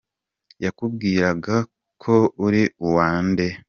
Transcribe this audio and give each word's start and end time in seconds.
Yakubwiraga 0.63 1.55
ko 2.03 2.15
uri 2.45 2.63
uwa 2.85 3.07
nde? 3.29 3.47